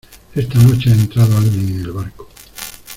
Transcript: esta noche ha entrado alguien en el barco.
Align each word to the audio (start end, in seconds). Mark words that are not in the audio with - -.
esta 0.33 0.57
noche 0.57 0.89
ha 0.89 0.93
entrado 0.93 1.37
alguien 1.37 1.59
en 1.75 1.79
el 1.81 1.91
barco. 1.91 2.27